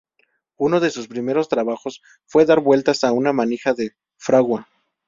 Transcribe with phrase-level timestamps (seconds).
[0.57, 4.67] Uno de sus primeros trabajos fue dar vueltas a una manija de fragua.